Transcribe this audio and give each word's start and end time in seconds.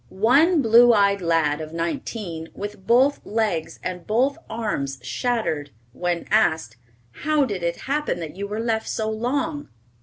One 0.09 0.63
blue 0.63 0.93
eyed 0.93 1.21
lad 1.21 1.61
of 1.61 1.73
nineteen, 1.73 2.49
with 2.55 2.87
both 2.87 3.23
legs 3.23 3.79
and 3.83 4.07
both 4.07 4.39
arms 4.49 4.97
shattered, 5.03 5.69
when 5.93 6.25
asked, 6.31 6.75
"How 7.21 7.45
did 7.45 7.61
it 7.61 7.81
happen 7.81 8.19
that 8.19 8.35
you 8.35 8.47
were 8.47 8.59
left 8.59 8.89
so 8.89 9.11
long?" 9.11 9.69